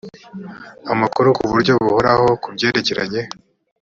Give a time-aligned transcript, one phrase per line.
[0.93, 3.21] amakuru ku buryo buhoraho ku byerekeranye